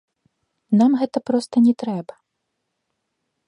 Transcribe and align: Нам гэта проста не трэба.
Нам 0.79 0.91
гэта 1.03 1.17
проста 1.29 1.55
не 1.67 1.73
трэба. 1.83 2.13